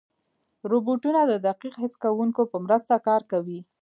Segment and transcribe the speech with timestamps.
[0.71, 3.59] روبوټونه د دقیق حس کوونکو په مرسته کار کوي.